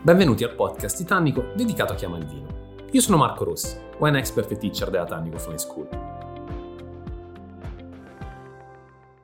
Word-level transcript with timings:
Benvenuti 0.00 0.44
al 0.44 0.54
podcast 0.54 0.96
Titanico 0.96 1.50
dedicato 1.56 1.92
a 1.92 1.96
chi 1.96 2.04
ama 2.04 2.18
il 2.18 2.26
vino. 2.26 2.46
Io 2.92 3.00
sono 3.00 3.16
Marco 3.16 3.42
Rossi, 3.42 3.76
wine 3.98 4.18
expert 4.18 4.48
e 4.52 4.56
teacher 4.56 4.90
della 4.90 5.04
Tannico 5.04 5.38
Fine 5.38 5.58
School. 5.58 5.88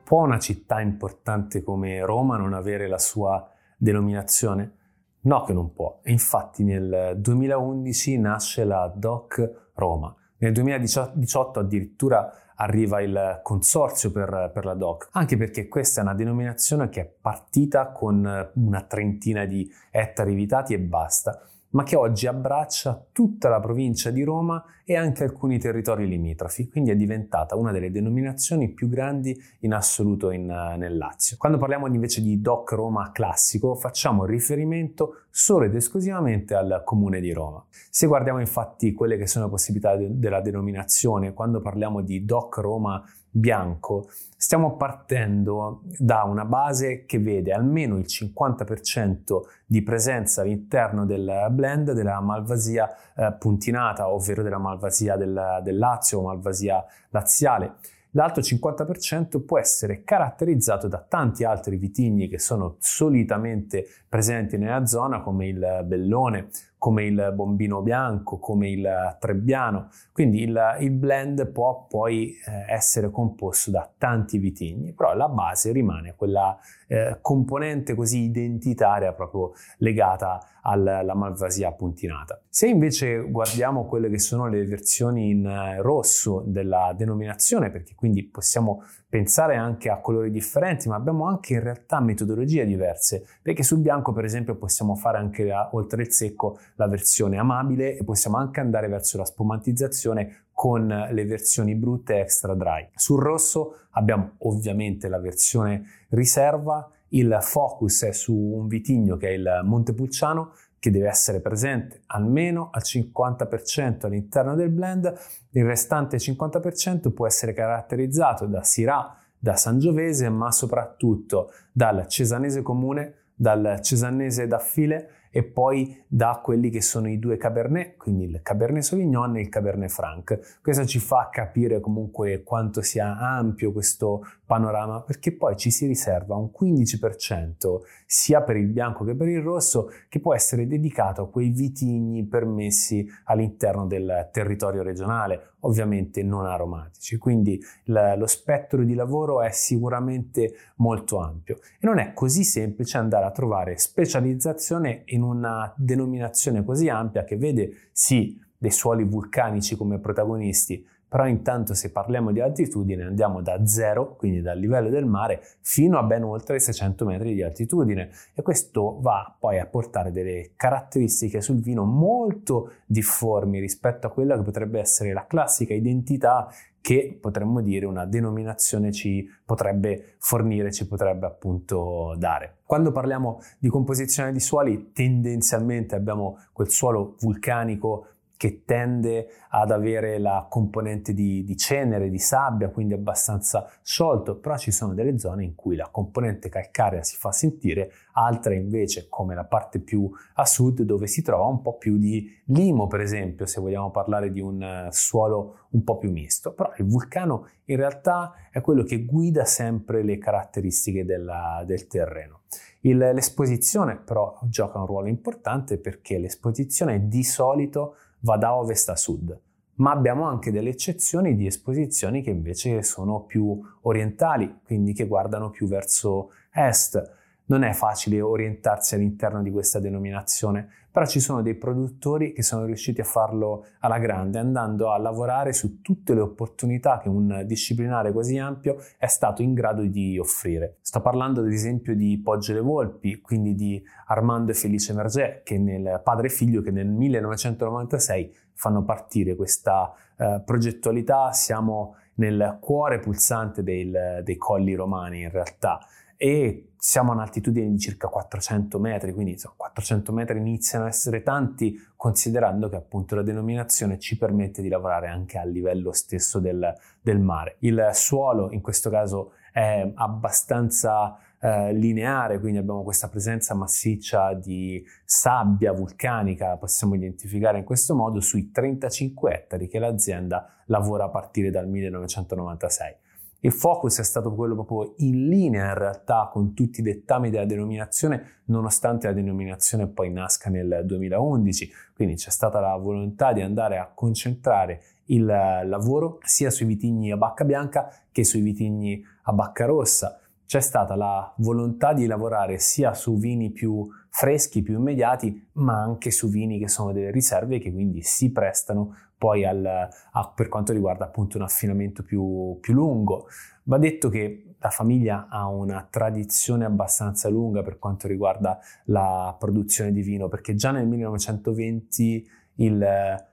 Può 0.03 0.23
una 0.23 0.37
città 0.37 0.81
importante 0.81 1.63
come 1.63 2.03
Roma 2.05 2.35
non 2.35 2.53
avere 2.53 2.89
la 2.89 2.99
sua 2.99 3.49
denominazione? 3.77 4.75
No 5.21 5.43
che 5.43 5.53
non 5.53 5.71
può. 5.73 6.01
Infatti 6.03 6.65
nel 6.65 7.13
2011 7.19 8.19
nasce 8.19 8.65
la 8.65 8.91
DOC 8.93 9.71
Roma. 9.75 10.13
Nel 10.39 10.51
2018 10.51 11.59
addirittura 11.61 12.33
arriva 12.55 13.01
il 13.01 13.39
consorzio 13.43 14.11
per, 14.11 14.51
per, 14.53 14.65
la 14.65 14.73
DOC, 14.73 15.09
anche 15.11 15.37
perché 15.37 15.67
questa 15.67 16.01
è 16.01 16.03
una 16.03 16.13
denominazione 16.13 16.89
che 16.89 17.01
è 17.01 17.11
partita 17.21 17.91
con 17.91 18.51
una 18.53 18.81
trentina 18.81 19.45
di 19.45 19.69
ettari 19.91 20.33
vitati 20.33 20.73
e 20.73 20.79
basta 20.79 21.39
ma 21.75 21.83
che 21.83 21.97
oggi 21.97 22.25
abbraccia 22.25 23.05
tutta 23.11 23.49
la 23.49 23.59
provincia 23.59 24.09
di 24.09 24.23
Roma 24.23 24.63
e 24.85 24.95
anche 24.95 25.23
alcuni 25.23 25.59
territori 25.59 26.07
limitrofi, 26.07 26.69
quindi 26.69 26.91
è 26.91 26.95
diventata 26.95 27.55
una 27.55 27.71
delle 27.71 27.91
denominazioni 27.91 28.71
più 28.71 28.87
grandi 28.87 29.37
in 29.59 29.73
assoluto 29.73 30.31
in, 30.31 30.45
nel 30.45 30.95
Lazio. 30.95 31.35
Quando 31.37 31.57
parliamo 31.57 31.87
invece 31.87 32.21
di 32.21 32.39
DOC 32.39 32.71
Roma 32.71 33.11
classico, 33.11 33.75
facciamo 33.75 34.23
riferimento 34.23 35.23
solo 35.29 35.65
ed 35.65 35.75
esclusivamente 35.75 36.55
al 36.55 36.81
comune 36.85 37.19
di 37.19 37.33
Roma. 37.33 37.63
Se 37.69 38.07
guardiamo 38.07 38.39
infatti 38.39 38.93
quelle 38.93 39.17
che 39.17 39.27
sono 39.27 39.45
le 39.45 39.51
possibilità 39.51 39.97
de- 39.97 40.17
della 40.17 40.39
denominazione, 40.39 41.33
quando 41.33 41.59
parliamo 41.59 42.01
di 42.01 42.23
DOC 42.23 42.57
Roma 42.57 43.03
bianco, 43.37 44.07
stiamo 44.37 44.77
partendo 44.77 45.81
da 45.83 46.23
una 46.23 46.45
base 46.45 47.05
che 47.05 47.19
vede 47.19 47.51
almeno 47.51 47.97
il 47.97 48.05
50% 48.07 49.41
di 49.65 49.83
presenza 49.83 50.41
all'interno 50.41 51.05
del 51.05 51.47
blend 51.51 51.91
della 51.91 52.21
malvasia 52.21 52.89
eh, 53.13 53.33
puntinata, 53.37 54.07
ovvero 54.07 54.41
della 54.41 54.57
malvasia 54.57 55.17
del, 55.17 55.59
del 55.63 55.77
Lazio 55.77 56.19
o 56.19 56.23
malvasia 56.23 56.81
laziale. 57.09 57.75
L'altro 58.11 58.41
50% 58.41 59.43
può 59.43 59.59
essere 59.59 60.05
caratterizzato 60.05 60.87
da 60.87 61.03
tanti 61.05 61.43
altri 61.43 61.75
vitigni 61.75 62.29
che 62.29 62.39
sono 62.39 62.77
solitamente 62.79 63.85
presenti 64.07 64.57
nella 64.57 64.85
zona, 64.85 65.21
come 65.21 65.47
il 65.47 65.81
Bellone, 65.83 66.47
come 66.85 67.05
il 67.05 67.31
bombino 67.33 67.81
bianco, 67.81 68.37
come 68.37 68.69
il 68.69 69.17
trebbiano. 69.19 69.89
Quindi 70.11 70.43
il, 70.43 70.77
il 70.81 70.91
blend 70.91 71.47
può 71.47 71.87
poi 71.89 72.35
eh, 72.45 72.71
essere 72.71 73.09
composto 73.09 73.71
da 73.71 73.89
tanti 73.97 74.37
vitigni, 74.37 74.93
però 74.93 75.15
la 75.15 75.27
base 75.27 75.71
rimane 75.71 76.13
quella 76.15 76.55
eh, 76.85 77.17
componente 77.21 77.95
così 77.95 78.25
identitaria 78.25 79.13
proprio 79.13 79.53
legata 79.77 80.39
alla 80.67 81.13
malvasia 81.13 81.71
puntinata. 81.71 82.41
Se 82.49 82.67
invece 82.67 83.19
guardiamo 83.19 83.85
quelle 83.85 84.09
che 84.09 84.19
sono 84.19 84.47
le 84.47 84.65
versioni 84.65 85.29
in 85.29 85.45
eh, 85.45 85.81
rosso 85.81 86.43
della 86.45 86.93
denominazione, 86.97 87.69
perché 87.69 87.93
quindi 87.95 88.23
possiamo 88.23 88.83
pensare 89.07 89.55
anche 89.55 89.89
a 89.89 89.99
colori 89.99 90.31
differenti, 90.31 90.89
ma 90.89 90.95
abbiamo 90.95 91.27
anche 91.27 91.53
in 91.53 91.61
realtà 91.61 91.99
metodologie 91.99 92.65
diverse, 92.65 93.25
perché 93.41 93.61
sul 93.63 93.79
bianco 93.79 94.11
per 94.11 94.25
esempio 94.25 94.55
possiamo 94.55 94.95
fare 94.95 95.17
anche 95.17 95.49
oltre 95.71 96.01
il 96.01 96.11
secco 96.11 96.57
la 96.75 96.87
versione 96.87 97.37
amabile 97.37 97.95
e 97.97 98.03
possiamo 98.03 98.37
anche 98.37 98.59
andare 98.59 98.87
verso 98.87 99.17
la 99.17 99.25
spumantizzazione 99.25 100.45
con 100.51 100.87
le 100.87 101.25
versioni 101.25 101.75
brutte 101.75 102.19
extra 102.19 102.55
dry. 102.55 102.89
Sul 102.95 103.21
rosso 103.21 103.81
abbiamo 103.91 104.31
ovviamente 104.39 105.07
la 105.09 105.19
versione 105.19 105.83
riserva, 106.09 106.89
il 107.15 107.37
focus 107.41 108.03
è 108.03 108.11
su 108.11 108.35
un 108.35 108.67
vitigno 108.67 109.17
che 109.17 109.29
è 109.29 109.31
il 109.31 109.61
Montepulciano 109.63 110.53
che 110.79 110.91
deve 110.91 111.07
essere 111.07 111.39
presente 111.39 112.03
almeno 112.07 112.69
al 112.71 112.83
50% 112.83 114.05
all'interno 114.05 114.53
del 114.55 114.69
blend, 114.69 115.11
il 115.51 115.65
restante 115.65 116.17
50% 116.17 117.11
può 117.11 117.25
essere 117.25 117.53
caratterizzato 117.53 118.45
da 118.45 118.63
Syrah, 118.63 119.17
da 119.37 119.55
Sangiovese, 119.55 120.29
ma 120.29 120.51
soprattutto 120.51 121.51
dal 121.71 122.07
Cesanese 122.07 122.61
comune, 122.61 123.15
dal 123.33 123.79
Cesanese 123.81 124.47
da 124.47 124.59
file 124.59 125.09
e 125.35 125.43
poi 125.43 126.01
da 126.07 126.39
quelli 126.41 126.69
che 126.69 126.81
sono 126.81 127.09
i 127.09 127.19
due 127.19 127.35
Cabernet, 127.35 127.97
quindi 127.97 128.23
il 128.23 128.39
Cabernet 128.41 128.81
Sauvignon 128.81 129.35
e 129.35 129.41
il 129.41 129.49
Cabernet 129.49 129.89
Franc. 129.89 130.59
Questo 130.61 130.85
ci 130.85 130.99
fa 130.99 131.27
capire 131.29 131.81
comunque 131.81 132.41
quanto 132.41 132.81
sia 132.81 133.17
ampio 133.17 133.73
questo 133.73 134.25
panorama 134.45 135.01
perché 135.01 135.33
poi 135.35 135.57
ci 135.57 135.71
si 135.71 135.87
riserva 135.87 136.35
un 136.35 136.51
15% 136.57 137.81
sia 138.05 138.43
per 138.43 138.55
il 138.55 138.67
bianco 138.67 139.03
che 139.03 139.13
per 139.13 139.27
il 139.27 139.41
rosso 139.41 139.89
che 140.07 140.21
può 140.21 140.33
essere 140.33 140.67
dedicato 140.67 141.23
a 141.23 141.29
quei 141.29 141.49
vitigni 141.49 142.25
permessi 142.25 143.05
all'interno 143.25 143.87
del 143.87 144.29
territorio 144.31 144.83
regionale, 144.83 145.54
ovviamente 145.65 146.23
non 146.23 146.45
aromatici. 146.45 147.17
Quindi 147.17 147.61
lo 147.85 148.27
spettro 148.27 148.83
di 148.83 148.93
lavoro 148.93 149.41
è 149.41 149.51
sicuramente 149.51 150.53
molto 150.77 151.19
ampio 151.19 151.59
e 151.79 151.85
non 151.85 151.99
è 151.99 152.13
così 152.13 152.43
semplice 152.43 152.97
andare 152.97 153.25
a 153.25 153.31
trovare 153.31 153.77
specializzazione 153.77 155.03
in 155.07 155.21
una 155.21 155.73
denominazione 155.75 156.63
così 156.63 156.89
ampia 156.89 157.23
che 157.23 157.37
vede 157.37 157.89
sì 157.91 158.41
dei 158.57 158.71
suoli 158.71 159.03
vulcanici 159.03 159.75
come 159.75 159.99
protagonisti, 159.99 160.85
però 161.07 161.27
intanto 161.27 161.73
se 161.73 161.91
parliamo 161.91 162.31
di 162.31 162.41
altitudine 162.41 163.03
andiamo 163.03 163.41
da 163.41 163.65
zero, 163.65 164.15
quindi 164.15 164.41
dal 164.41 164.59
livello 164.59 164.89
del 164.89 165.05
mare, 165.05 165.41
fino 165.61 165.97
a 165.97 166.03
ben 166.03 166.23
oltre 166.23 166.59
600 166.59 167.05
metri 167.05 167.33
di 167.33 167.43
altitudine 167.43 168.09
e 168.33 168.41
questo 168.41 168.99
va 168.99 169.33
poi 169.39 169.59
a 169.59 169.65
portare 169.65 170.11
delle 170.11 170.51
caratteristiche 170.55 171.41
sul 171.41 171.61
vino 171.61 171.85
molto 171.85 172.71
difformi 172.85 173.59
rispetto 173.59 174.07
a 174.07 174.11
quella 174.11 174.35
che 174.35 174.43
potrebbe 174.43 174.79
essere 174.79 175.13
la 175.13 175.25
classica 175.25 175.73
identità 175.73 176.49
che 176.85 177.17
potremmo 177.19 177.61
dire 177.61 177.87
una 177.87 178.05
denominazione 178.05 178.91
ci 178.91 179.27
potrebbe 179.43 180.17
fornire, 180.19 180.71
ci 180.71 180.87
potrebbe 180.87 181.25
appunto 181.25 182.13
dare. 182.15 182.57
Quando 182.63 182.91
parliamo 182.91 183.39
di 183.57 183.69
composizione 183.69 184.31
di 184.31 184.39
suoli, 184.39 184.91
tendenzialmente 184.93 185.95
abbiamo 185.95 186.37
quel 186.51 186.69
suolo 186.69 187.15
vulcanico 187.19 188.09
che 188.37 188.63
tende 188.65 189.27
ad 189.49 189.71
avere 189.71 190.19
la 190.19 190.47
componente 190.49 191.13
di, 191.13 191.43
di, 191.43 191.55
cenere, 191.55 192.09
di 192.09 192.19
sabbia, 192.19 192.69
quindi 192.69 192.93
abbastanza 192.93 193.69
sciolto, 193.81 194.37
però 194.37 194.57
ci 194.57 194.71
sono 194.71 194.93
delle 194.93 195.17
zone 195.17 195.43
in 195.43 195.55
cui 195.55 195.75
la 195.75 195.89
componente 195.89 196.49
calcarea 196.49 197.03
si 197.03 197.15
fa 197.15 197.31
sentire, 197.31 197.91
altre 198.13 198.55
invece, 198.55 199.07
come 199.09 199.35
la 199.35 199.45
parte 199.45 199.79
più 199.79 200.09
a 200.35 200.45
sud, 200.45 200.81
dove 200.81 201.07
si 201.07 201.21
trova 201.21 201.45
un 201.45 201.61
po' 201.61 201.77
più 201.77 201.97
di 201.97 202.29
limo, 202.47 202.87
per 202.87 202.99
esempio, 202.99 203.45
se 203.45 203.61
vogliamo 203.61 203.91
parlare 203.91 204.31
di 204.31 204.41
un 204.41 204.61
uh, 204.61 204.91
suolo 204.91 205.67
un 205.71 205.83
po' 205.83 205.97
più 205.97 206.11
misto. 206.11 206.53
Però 206.53 206.71
il 206.77 206.85
vulcano 206.85 207.47
in 207.65 207.77
realtà 207.77 208.33
è 208.51 208.61
quello 208.61 208.83
che 208.83 209.05
guida 209.05 209.45
sempre 209.45 210.03
le 210.03 210.17
caratteristiche 210.17 211.05
della, 211.05 211.63
del 211.65 211.87
terreno. 211.87 212.41
Il, 212.81 212.97
l'esposizione 212.97 213.97
però 213.97 214.37
gioca 214.43 214.79
un 214.79 214.85
ruolo 214.85 215.07
importante 215.07 215.79
perché 215.79 216.19
l'esposizione 216.19 217.07
di 217.07 217.23
solito 217.23 217.95
va 218.25 218.37
da 218.37 218.55
ovest 218.55 218.89
a 218.89 218.95
sud, 218.95 219.39
ma 219.75 219.91
abbiamo 219.91 220.23
anche 220.23 220.51
delle 220.51 220.71
eccezioni 220.71 221.35
di 221.35 221.45
esposizioni 221.45 222.23
che 222.23 222.31
invece 222.31 222.81
sono 222.81 223.21
più 223.21 223.61
orientali, 223.81 224.61
quindi 224.63 224.93
che 224.93 225.05
guardano 225.05 225.51
più 225.51 225.67
verso 225.67 226.31
est. 226.51 227.13
Non 227.47 227.61
è 227.61 227.73
facile 227.73 228.21
orientarsi 228.21 228.95
all'interno 228.95 229.43
di 229.43 229.51
questa 229.51 229.79
denominazione, 229.79 230.67
però 230.91 231.05
ci 231.05 231.19
sono 231.19 231.43
dei 231.43 231.53
produttori 231.53 232.33
che 232.33 232.41
sono 232.41 232.65
riusciti 232.65 233.01
a 233.01 233.03
farlo 233.03 233.65
alla 233.81 233.99
grande, 233.99 234.39
andando 234.39 234.91
a 234.91 234.97
lavorare 234.97 235.53
su 235.53 235.81
tutte 235.81 236.15
le 236.15 236.21
opportunità 236.21 236.97
che 236.97 237.07
un 237.07 237.43
disciplinare 237.45 238.11
così 238.11 238.39
ampio 238.39 238.77
è 238.97 239.05
stato 239.05 239.43
in 239.43 239.53
grado 239.53 239.83
di 239.83 240.17
offrire. 240.17 240.77
Sto 240.81 241.01
parlando 241.01 241.41
ad 241.41 241.51
esempio 241.51 241.95
di 241.95 242.19
Poggio 242.19 242.53
le 242.53 242.61
Volpi, 242.61 243.21
quindi 243.21 243.53
di 243.53 243.83
Armando 244.07 244.49
e 244.49 244.55
Felice 244.55 244.93
Mergè, 244.93 245.41
che 245.43 245.59
nel 245.59 246.01
padre 246.03 246.27
e 246.27 246.31
figlio 246.31 246.61
che 246.61 246.71
nel 246.71 246.87
1996 246.87 248.33
fanno 248.53 248.83
partire 248.83 249.35
questa 249.35 249.93
eh, 250.17 250.41
progettualità. 250.43 251.31
Siamo 251.31 251.97
nel 252.15 252.57
cuore 252.59 252.97
pulsante 252.97 253.61
del, 253.61 254.21
dei 254.23 254.37
colli 254.37 254.73
romani 254.73 255.21
in 255.21 255.29
realtà 255.29 255.79
e 256.25 256.69
siamo 256.75 257.11
a 257.11 257.13
un'altitudine 257.13 257.69
di 257.69 257.77
circa 257.77 258.07
400 258.07 258.79
metri, 258.79 259.13
quindi 259.13 259.33
insomma, 259.33 259.53
400 259.57 260.11
metri 260.11 260.39
iniziano 260.39 260.85
a 260.85 260.87
essere 260.87 261.21
tanti, 261.21 261.79
considerando 261.95 262.67
che 262.67 262.77
appunto 262.77 263.13
la 263.13 263.21
denominazione 263.21 263.99
ci 263.99 264.17
permette 264.17 264.63
di 264.63 264.67
lavorare 264.67 265.07
anche 265.07 265.37
a 265.37 265.45
livello 265.45 265.91
stesso 265.91 266.39
del, 266.39 266.73
del 266.99 267.19
mare. 267.19 267.57
Il 267.59 267.91
suolo 267.93 268.51
in 268.51 268.61
questo 268.61 268.89
caso 268.89 269.33
è 269.51 269.87
abbastanza 269.93 271.15
eh, 271.39 271.71
lineare, 271.73 272.39
quindi 272.39 272.57
abbiamo 272.57 272.81
questa 272.81 273.07
presenza 273.07 273.53
massiccia 273.53 274.33
di 274.33 274.83
sabbia 275.03 275.73
vulcanica, 275.73 276.57
possiamo 276.57 276.95
identificare 276.95 277.59
in 277.59 277.63
questo 277.63 277.93
modo, 277.93 278.19
sui 278.19 278.49
35 278.49 279.31
ettari 279.31 279.67
che 279.67 279.77
l'azienda 279.77 280.49
lavora 280.65 281.03
a 281.03 281.09
partire 281.09 281.51
dal 281.51 281.67
1996. 281.67 283.03
Il 283.45 283.51
focus 283.51 283.99
è 283.99 284.03
stato 284.03 284.33
quello 284.33 284.55
proprio 284.55 284.95
in 285.05 285.27
linea 285.27 285.67
in 285.67 285.75
realtà 285.75 286.31
con 286.33 286.55
tutti 286.55 286.79
i 286.79 286.83
dettami 286.83 287.29
della 287.29 287.45
denominazione, 287.45 288.39
nonostante 288.45 289.05
la 289.05 289.13
denominazione 289.13 289.85
poi 289.85 290.11
nasca 290.11 290.49
nel 290.49 290.81
2011. 290.83 291.71
Quindi 291.93 292.15
c'è 292.15 292.31
stata 292.31 292.59
la 292.59 292.75
volontà 292.75 293.33
di 293.33 293.41
andare 293.41 293.77
a 293.77 293.91
concentrare 293.93 294.81
il 295.09 295.25
lavoro 295.25 296.17
sia 296.23 296.49
sui 296.49 296.65
vitigni 296.65 297.11
a 297.11 297.17
bacca 297.17 297.45
bianca 297.45 297.87
che 298.11 298.23
sui 298.23 298.41
vitigni 298.41 299.05
a 299.25 299.31
bacca 299.31 299.65
rossa. 299.65 300.19
C'è 300.47 300.59
stata 300.59 300.95
la 300.95 301.31
volontà 301.37 301.93
di 301.93 302.07
lavorare 302.07 302.57
sia 302.57 302.95
su 302.95 303.15
vini 303.15 303.51
più 303.51 303.87
freschi, 304.15 304.61
più 304.61 304.79
immediati, 304.79 305.49
ma 305.55 305.81
anche 305.81 306.09
su 306.09 306.29
vini 306.29 306.57
che 306.57 306.69
sono 306.69 306.93
delle 306.93 307.11
riserve 307.11 307.59
che 307.59 307.73
quindi 307.73 308.01
si 308.01 308.31
prestano 308.31 308.95
poi 309.17 309.43
al, 309.43 309.65
a, 309.65 310.31
per 310.33 310.47
quanto 310.47 310.71
riguarda 310.71 311.03
appunto 311.03 311.35
un 311.35 311.43
affinamento 311.43 312.01
più, 312.01 312.57
più 312.61 312.73
lungo. 312.73 313.27
Va 313.63 313.77
detto 313.77 314.07
che 314.07 314.55
la 314.57 314.69
famiglia 314.69 315.27
ha 315.29 315.49
una 315.49 315.85
tradizione 315.89 316.63
abbastanza 316.63 317.27
lunga 317.27 317.61
per 317.61 317.77
quanto 317.77 318.07
riguarda 318.07 318.57
la 318.85 319.35
produzione 319.37 319.91
di 319.91 320.01
vino, 320.01 320.29
perché 320.29 320.55
già 320.55 320.71
nel 320.71 320.87
1920 320.87 322.27
il 322.55 322.87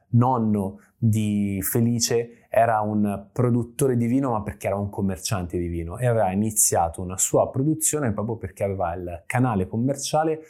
nonno 0.08 0.78
di 0.98 1.60
Felice 1.62 2.46
era 2.48 2.80
un 2.80 3.28
produttore 3.32 3.96
di 3.96 4.06
vino, 4.06 4.32
ma 4.32 4.42
perché 4.42 4.66
era 4.66 4.76
un 4.76 4.90
commerciante 4.90 5.58
di 5.58 5.68
vino 5.68 5.96
e 5.96 6.06
aveva 6.06 6.32
iniziato 6.32 7.00
una 7.02 7.18
sua 7.18 7.48
produzione 7.50 8.12
proprio 8.12 8.36
perché 8.36 8.64
aveva 8.64 8.92
il 8.94 9.22
canale 9.26 9.66
commerciale 9.68 10.40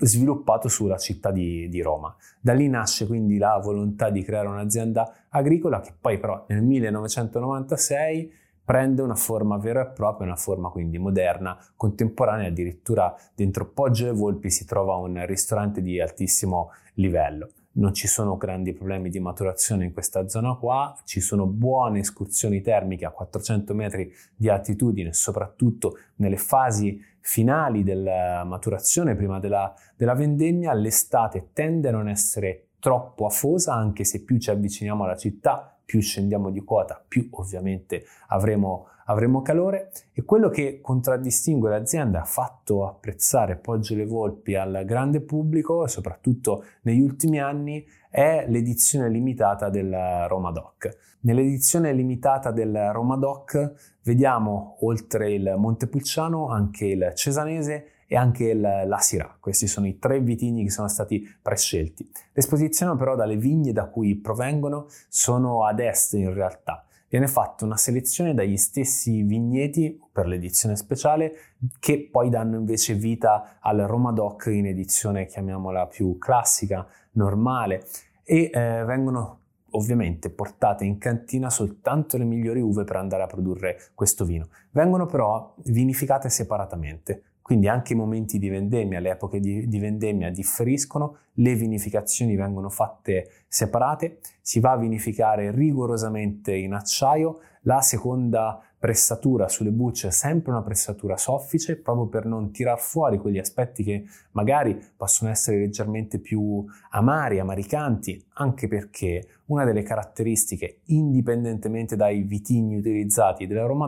sviluppato 0.00 0.68
sulla 0.68 0.96
città 0.96 1.30
di, 1.30 1.68
di, 1.68 1.80
Roma. 1.80 2.14
Da 2.40 2.52
lì 2.52 2.68
nasce 2.68 3.06
quindi 3.06 3.38
la 3.38 3.58
volontà 3.62 4.10
di 4.10 4.22
creare 4.22 4.48
un'azienda 4.48 5.26
agricola 5.28 5.80
che 5.80 5.92
poi 5.98 6.18
però 6.18 6.44
nel 6.48 6.62
1996 6.62 8.32
prende 8.64 9.00
una 9.00 9.14
forma 9.14 9.56
vera 9.56 9.88
e 9.88 9.92
propria, 9.92 10.26
una 10.26 10.36
forma 10.36 10.68
quindi 10.68 10.98
moderna, 10.98 11.58
contemporanea, 11.74 12.48
addirittura 12.48 13.14
dentro 13.34 13.70
Poggio 13.70 14.08
e 14.08 14.12
Volpi 14.12 14.50
si 14.50 14.66
trova 14.66 14.96
un 14.96 15.24
ristorante 15.24 15.80
di 15.80 16.00
altissimo 16.00 16.70
livello 16.94 17.48
non 17.78 17.94
ci 17.94 18.06
sono 18.06 18.36
grandi 18.36 18.72
problemi 18.72 19.08
di 19.08 19.20
maturazione 19.20 19.84
in 19.84 19.92
questa 19.92 20.28
zona 20.28 20.54
qua, 20.54 20.96
ci 21.04 21.20
sono 21.20 21.46
buone 21.46 22.00
escursioni 22.00 22.60
termiche 22.60 23.04
a 23.04 23.10
400 23.10 23.74
metri 23.74 24.12
di 24.34 24.48
altitudine, 24.48 25.12
soprattutto 25.12 25.98
nelle 26.16 26.36
fasi 26.36 27.00
finali 27.28 27.82
della 27.82 28.42
maturazione, 28.44 29.14
prima 29.14 29.38
della, 29.38 29.74
della 29.94 30.14
vendemmia, 30.14 30.72
l'estate 30.72 31.50
tende 31.52 31.88
a 31.88 31.90
non 31.90 32.08
essere 32.08 32.68
troppo 32.78 33.26
afosa, 33.26 33.74
anche 33.74 34.04
se 34.04 34.24
più 34.24 34.38
ci 34.38 34.50
avviciniamo 34.50 35.04
alla 35.04 35.14
città, 35.14 35.76
più 35.84 36.00
scendiamo 36.00 36.48
di 36.48 36.60
quota, 36.64 37.04
più 37.06 37.28
ovviamente 37.32 38.04
avremo, 38.28 38.86
avremo 39.08 39.42
calore 39.42 39.90
e 40.12 40.24
quello 40.24 40.48
che 40.48 40.80
contraddistingue 40.80 41.70
l'azienda, 41.70 42.20
ha 42.22 42.24
fatto 42.24 42.86
apprezzare 42.86 43.56
Poggio 43.56 43.94
le 43.94 44.06
Volpi 44.06 44.54
al 44.54 44.82
grande 44.84 45.20
pubblico, 45.20 45.86
soprattutto 45.86 46.64
negli 46.82 47.00
ultimi 47.00 47.40
anni, 47.40 47.84
è 48.10 48.46
l'edizione 48.48 49.08
limitata 49.08 49.68
del 49.68 50.26
Roma 50.28 50.50
Doc. 50.50 51.16
Nell'edizione 51.20 51.92
limitata 51.92 52.50
del 52.50 52.90
Roma 52.92 53.16
Doc 53.16 53.96
vediamo 54.02 54.76
oltre 54.80 55.32
il 55.32 55.54
Montepulciano 55.56 56.48
anche 56.48 56.86
il 56.86 57.12
Cesanese 57.14 57.86
e 58.06 58.16
anche 58.16 58.44
il, 58.44 58.60
la 58.60 58.98
Syrah. 58.98 59.36
Questi 59.38 59.66
sono 59.66 59.86
i 59.86 59.98
tre 59.98 60.20
vitigni 60.20 60.64
che 60.64 60.70
sono 60.70 60.88
stati 60.88 61.22
prescelti. 61.42 62.10
L'esposizione 62.32 62.96
però 62.96 63.16
dalle 63.16 63.36
vigne 63.36 63.72
da 63.72 63.86
cui 63.86 64.16
provengono 64.16 64.86
sono 65.08 65.64
ad 65.64 65.80
est 65.80 66.14
in 66.14 66.32
realtà. 66.32 66.84
Viene 67.10 67.26
fatta 67.26 67.64
una 67.64 67.78
selezione 67.78 68.34
dagli 68.34 68.58
stessi 68.58 69.22
vigneti 69.22 69.98
per 70.12 70.26
l'edizione 70.26 70.76
speciale 70.76 71.32
che 71.78 72.06
poi 72.10 72.28
danno 72.28 72.56
invece 72.56 72.94
vita 72.94 73.56
al 73.60 73.78
Roma 73.78 74.12
Doc 74.12 74.46
in 74.46 74.66
edizione 74.66 75.24
chiamiamola 75.24 75.86
più 75.86 76.18
classica, 76.18 76.86
normale 77.12 77.86
e 78.24 78.50
eh, 78.52 78.84
vengono 78.84 79.38
ovviamente 79.70 80.28
portate 80.28 80.84
in 80.84 80.98
cantina 80.98 81.48
soltanto 81.48 82.18
le 82.18 82.24
migliori 82.24 82.60
uve 82.60 82.84
per 82.84 82.96
andare 82.96 83.22
a 83.22 83.26
produrre 83.26 83.78
questo 83.94 84.26
vino. 84.26 84.48
Vengono 84.70 85.06
però 85.06 85.54
vinificate 85.64 86.28
separatamente. 86.28 87.22
Quindi 87.48 87.66
anche 87.66 87.94
i 87.94 87.96
momenti 87.96 88.38
di 88.38 88.50
vendemmia, 88.50 89.00
le 89.00 89.08
epoche 89.08 89.40
di, 89.40 89.66
di, 89.68 89.78
vendemmia 89.78 90.28
differiscono, 90.28 91.16
le 91.36 91.54
vinificazioni 91.54 92.36
vengono 92.36 92.68
fatte 92.68 93.30
separate, 93.48 94.18
si 94.42 94.60
va 94.60 94.72
a 94.72 94.76
vinificare 94.76 95.50
rigorosamente 95.50 96.54
in 96.54 96.74
acciaio, 96.74 97.38
la 97.62 97.80
seconda 97.80 98.62
pressatura 98.78 99.48
sulle 99.48 99.70
bucce 99.70 100.08
è 100.08 100.10
sempre 100.10 100.52
una 100.52 100.62
pressatura 100.62 101.16
soffice, 101.16 101.76
proprio 101.76 102.06
per 102.06 102.26
non 102.26 102.52
tirar 102.52 102.78
fuori 102.78 103.16
quegli 103.16 103.38
aspetti 103.38 103.82
che 103.82 104.04
magari 104.32 104.78
possono 104.94 105.30
essere 105.30 105.56
leggermente 105.56 106.18
più 106.18 106.62
amari, 106.90 107.38
amaricanti, 107.38 108.26
anche 108.34 108.68
perché 108.68 109.26
una 109.46 109.64
delle 109.64 109.82
caratteristiche, 109.82 110.80
indipendentemente 110.88 111.96
dai 111.96 112.22
vitigni 112.24 112.76
utilizzati 112.76 113.46
della 113.46 113.64
Roma 113.64 113.86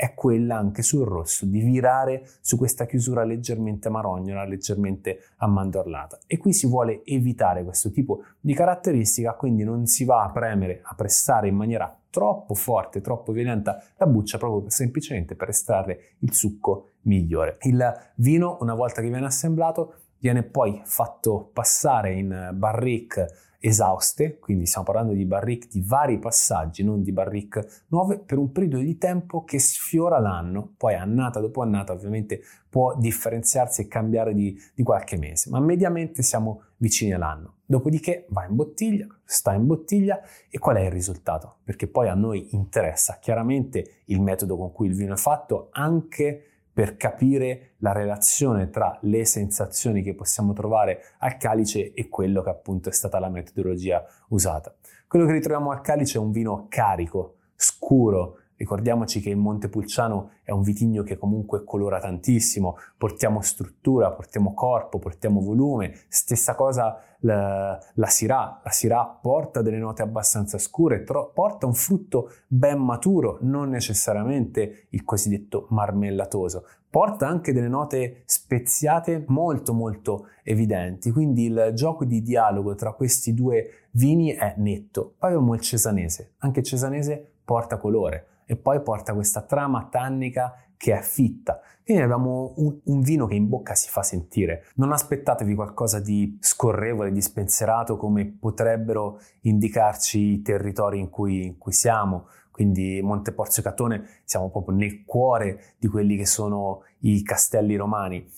è 0.00 0.14
quella 0.14 0.56
anche 0.56 0.80
sul 0.80 1.06
rosso, 1.06 1.44
di 1.44 1.60
virare 1.60 2.26
su 2.40 2.56
questa 2.56 2.86
chiusura 2.86 3.22
leggermente 3.22 3.90
marognola, 3.90 4.46
leggermente 4.46 5.24
ammandorlata. 5.36 6.20
E 6.26 6.38
qui 6.38 6.54
si 6.54 6.66
vuole 6.66 7.02
evitare 7.04 7.64
questo 7.64 7.90
tipo 7.90 8.22
di 8.40 8.54
caratteristica, 8.54 9.34
quindi 9.34 9.62
non 9.62 9.84
si 9.84 10.06
va 10.06 10.24
a 10.24 10.30
premere, 10.30 10.80
a 10.82 10.94
pressare 10.94 11.48
in 11.48 11.56
maniera 11.56 11.94
troppo 12.08 12.54
forte, 12.54 13.02
troppo 13.02 13.30
violenta 13.32 13.78
la 13.98 14.06
buccia, 14.06 14.38
proprio 14.38 14.70
semplicemente 14.70 15.34
per 15.34 15.50
estrarre 15.50 16.14
il 16.20 16.32
succo 16.32 16.92
migliore. 17.02 17.58
Il 17.64 18.12
vino, 18.14 18.56
una 18.62 18.74
volta 18.74 19.02
che 19.02 19.10
viene 19.10 19.26
assemblato, 19.26 19.96
viene 20.20 20.42
poi 20.42 20.80
fatto 20.84 21.50
passare 21.52 22.12
in 22.12 22.50
barrique 22.54 23.28
esauste, 23.62 24.38
quindi 24.38 24.64
stiamo 24.64 24.86
parlando 24.86 25.12
di 25.12 25.26
barrique 25.26 25.68
di 25.70 25.82
vari 25.86 26.18
passaggi, 26.18 26.82
non 26.82 27.02
di 27.02 27.12
barrique 27.12 27.68
nuove, 27.88 28.18
per 28.18 28.38
un 28.38 28.50
periodo 28.50 28.78
di 28.78 28.96
tempo 28.96 29.44
che 29.44 29.58
sfiora 29.58 30.18
l'anno, 30.18 30.72
poi 30.78 30.94
annata 30.94 31.40
dopo 31.40 31.60
annata 31.60 31.92
ovviamente 31.92 32.40
può 32.70 32.96
differenziarsi 32.96 33.82
e 33.82 33.88
cambiare 33.88 34.32
di, 34.32 34.58
di 34.74 34.82
qualche 34.82 35.18
mese, 35.18 35.50
ma 35.50 35.60
mediamente 35.60 36.22
siamo 36.22 36.62
vicini 36.78 37.12
all'anno. 37.12 37.56
Dopodiché 37.66 38.26
va 38.30 38.46
in 38.46 38.56
bottiglia, 38.56 39.06
sta 39.24 39.52
in 39.52 39.66
bottiglia 39.66 40.20
e 40.48 40.58
qual 40.58 40.76
è 40.76 40.80
il 40.80 40.90
risultato? 40.90 41.58
Perché 41.62 41.86
poi 41.86 42.08
a 42.08 42.14
noi 42.14 42.48
interessa 42.54 43.18
chiaramente 43.20 44.00
il 44.06 44.20
metodo 44.22 44.56
con 44.56 44.72
cui 44.72 44.88
il 44.88 44.94
vino 44.94 45.14
è 45.14 45.18
fatto, 45.18 45.68
anche 45.72 46.49
per 46.72 46.96
capire 46.96 47.72
la 47.78 47.92
relazione 47.92 48.70
tra 48.70 48.98
le 49.02 49.24
sensazioni 49.24 50.02
che 50.02 50.14
possiamo 50.14 50.52
trovare 50.52 51.02
al 51.18 51.36
calice 51.36 51.92
e 51.92 52.08
quello 52.08 52.42
che 52.42 52.50
appunto 52.50 52.88
è 52.88 52.92
stata 52.92 53.18
la 53.18 53.28
metodologia 53.28 54.04
usata. 54.28 54.74
Quello 55.06 55.26
che 55.26 55.32
ritroviamo 55.32 55.70
al 55.70 55.80
calice 55.80 56.18
è 56.18 56.20
un 56.20 56.30
vino 56.30 56.66
carico, 56.68 57.36
scuro, 57.56 58.38
Ricordiamoci 58.60 59.22
che 59.22 59.30
il 59.30 59.38
Montepulciano 59.38 60.32
è 60.42 60.50
un 60.50 60.60
vitigno 60.60 61.02
che 61.02 61.16
comunque 61.16 61.64
colora 61.64 61.98
tantissimo, 61.98 62.76
portiamo 62.98 63.40
struttura, 63.40 64.12
portiamo 64.12 64.52
corpo, 64.52 64.98
portiamo 64.98 65.40
volume, 65.40 65.94
stessa 66.08 66.54
cosa 66.54 67.00
la, 67.20 67.78
la 67.94 68.06
Syrah, 68.06 68.60
la 68.62 68.70
Syrah 68.70 69.18
porta 69.22 69.62
delle 69.62 69.78
note 69.78 70.02
abbastanza 70.02 70.58
scure, 70.58 71.04
tro- 71.04 71.30
porta 71.32 71.64
un 71.64 71.72
frutto 71.72 72.32
ben 72.46 72.78
maturo, 72.80 73.38
non 73.40 73.70
necessariamente 73.70 74.88
il 74.90 75.04
cosiddetto 75.04 75.66
marmellatoso, 75.70 76.66
porta 76.90 77.26
anche 77.26 77.54
delle 77.54 77.68
note 77.68 78.24
speziate 78.26 79.24
molto 79.28 79.72
molto 79.72 80.26
evidenti, 80.42 81.10
quindi 81.12 81.46
il 81.46 81.70
gioco 81.72 82.04
di 82.04 82.20
dialogo 82.20 82.74
tra 82.74 82.92
questi 82.92 83.32
due 83.32 83.86
vini 83.92 84.34
è 84.34 84.52
netto. 84.58 85.14
Poi 85.18 85.30
abbiamo 85.30 85.54
il 85.54 85.60
cesanese, 85.60 86.32
anche 86.40 86.60
il 86.60 86.66
cesanese 86.66 87.26
porta 87.42 87.78
colore, 87.78 88.26
e 88.50 88.56
poi 88.56 88.82
porta 88.82 89.14
questa 89.14 89.42
trama 89.42 89.86
tannica 89.88 90.56
che 90.76 90.92
è 90.92 91.00
fitta. 91.02 91.60
Quindi 91.84 92.02
abbiamo 92.02 92.52
un, 92.56 92.80
un, 92.82 93.00
vino 93.00 93.26
che 93.26 93.36
in 93.36 93.48
bocca 93.48 93.76
si 93.76 93.88
fa 93.88 94.02
sentire. 94.02 94.64
Non 94.74 94.90
aspettatevi 94.90 95.54
qualcosa 95.54 96.00
di 96.00 96.36
scorrevole, 96.40 97.12
di 97.12 97.20
spensierato 97.20 97.96
come 97.96 98.26
potrebbero 98.26 99.20
indicarci 99.42 100.18
i 100.18 100.42
territori 100.42 100.98
in 100.98 101.10
cui, 101.10 101.46
in 101.46 101.58
cui 101.58 101.72
siamo. 101.72 102.26
Quindi 102.50 103.00
Monteporzio 103.00 103.62
Catone 103.62 104.04
siamo 104.24 104.50
proprio 104.50 104.76
nel 104.76 105.04
cuore 105.04 105.76
di 105.78 105.86
quelli 105.86 106.16
che 106.16 106.26
sono 106.26 106.82
i 107.00 107.22
castelli 107.22 107.76
romani. 107.76 108.28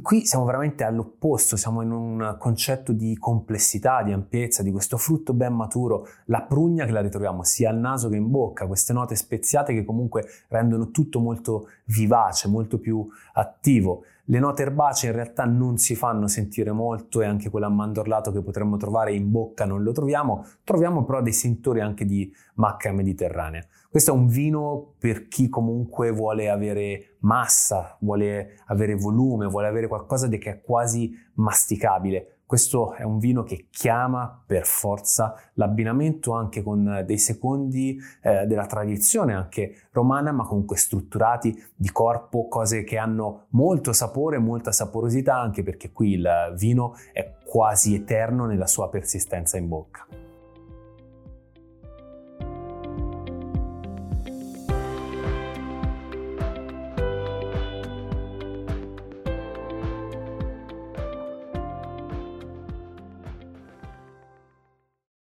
Qui 0.00 0.24
siamo 0.24 0.46
veramente 0.46 0.82
all'opposto, 0.82 1.56
siamo 1.56 1.82
in 1.82 1.90
un 1.90 2.36
concetto 2.38 2.92
di 2.92 3.18
complessità, 3.18 4.02
di 4.02 4.12
ampiezza, 4.12 4.62
di 4.62 4.70
questo 4.70 4.96
frutto 4.96 5.34
ben 5.34 5.52
maturo, 5.52 6.06
la 6.26 6.40
prugna 6.42 6.86
che 6.86 6.92
la 6.92 7.02
ritroviamo 7.02 7.44
sia 7.44 7.68
al 7.68 7.76
naso 7.76 8.08
che 8.08 8.16
in 8.16 8.30
bocca, 8.30 8.66
queste 8.66 8.94
note 8.94 9.14
speziate 9.14 9.74
che 9.74 9.84
comunque 9.84 10.26
rendono 10.48 10.90
tutto 10.90 11.20
molto 11.20 11.68
vivace, 11.84 12.48
molto 12.48 12.78
più 12.78 13.06
attivo. 13.34 14.04
Le 14.26 14.38
note 14.38 14.62
erbacee 14.62 15.10
in 15.10 15.16
realtà 15.16 15.44
non 15.44 15.76
si 15.76 15.94
fanno 15.94 16.28
sentire 16.28 16.72
molto 16.72 17.20
e 17.20 17.26
anche 17.26 17.50
quell'ammandorlato 17.50 18.32
che 18.32 18.40
potremmo 18.40 18.78
trovare 18.78 19.12
in 19.12 19.30
bocca 19.30 19.66
non 19.66 19.82
lo 19.82 19.92
troviamo, 19.92 20.46
troviamo 20.64 21.04
però 21.04 21.20
dei 21.20 21.34
sentori 21.34 21.80
anche 21.80 22.06
di 22.06 22.32
macca 22.54 22.90
mediterranea. 22.90 23.62
Questo 23.90 24.12
è 24.12 24.14
un 24.14 24.26
vino 24.26 24.94
per 24.98 25.28
chi 25.28 25.50
comunque 25.50 26.10
vuole 26.10 26.48
avere 26.48 27.16
massa, 27.20 27.98
vuole 28.00 28.62
avere 28.66 28.94
volume, 28.94 29.46
vuole 29.46 29.68
avere 29.68 29.88
qualcosa 29.88 30.26
che 30.28 30.50
è 30.50 30.60
quasi 30.62 31.12
masticabile. 31.34 32.33
Questo 32.46 32.92
è 32.92 33.02
un 33.02 33.18
vino 33.18 33.42
che 33.42 33.68
chiama 33.70 34.42
per 34.46 34.66
forza 34.66 35.34
l'abbinamento 35.54 36.32
anche 36.32 36.62
con 36.62 37.02
dei 37.06 37.18
secondi 37.18 37.98
eh, 38.22 38.44
della 38.46 38.66
tradizione 38.66 39.32
anche 39.32 39.88
romana, 39.92 40.30
ma 40.30 40.44
comunque 40.44 40.76
strutturati 40.76 41.56
di 41.74 41.90
corpo, 41.90 42.46
cose 42.48 42.84
che 42.84 42.98
hanno 42.98 43.46
molto 43.50 43.94
sapore, 43.94 44.38
molta 44.38 44.72
saporosità, 44.72 45.38
anche 45.38 45.62
perché 45.62 45.90
qui 45.90 46.12
il 46.12 46.54
vino 46.56 46.96
è 47.12 47.32
quasi 47.46 47.94
eterno 47.94 48.44
nella 48.44 48.66
sua 48.66 48.90
persistenza 48.90 49.56
in 49.56 49.68
bocca. 49.68 50.23